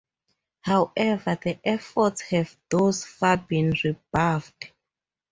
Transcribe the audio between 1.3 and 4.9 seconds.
the efforts have thus far been rebuffed.